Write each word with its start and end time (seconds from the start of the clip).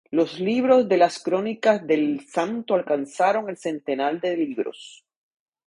Los 0.09 0.39
libros 0.39 0.89
de 0.89 0.97
las 0.97 1.19
crónicas 1.21 1.85
del 1.85 2.13
El 2.13 2.27
Santo 2.27 2.73
alcanzaron 2.73 3.49
el 3.51 3.57
centenar 3.59 4.19
de 4.19 4.35
libros. 4.35 5.05